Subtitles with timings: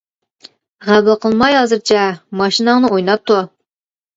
[0.87, 2.07] غەلۋە قىلماي ھازىرچە،
[2.41, 3.49] ماشىناڭنى ئويناپ تۇر.